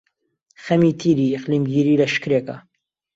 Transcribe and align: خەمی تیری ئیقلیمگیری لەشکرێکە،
خەمی 0.63 0.91
تیری 0.99 1.31
ئیقلیمگیری 1.33 1.99
لەشکرێکە، 2.01 2.55